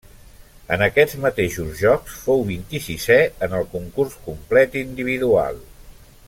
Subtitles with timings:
[0.75, 3.19] En aquests mateixos Jocs fou vint-i-sisè
[3.49, 5.63] en el concurs complet individual.